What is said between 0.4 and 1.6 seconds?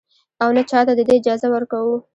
او نـه چـاتـه د دې اجـازه